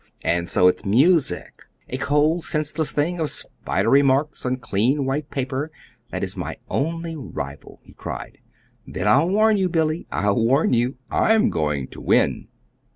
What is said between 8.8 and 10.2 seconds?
"Then I'll warn you, Billy,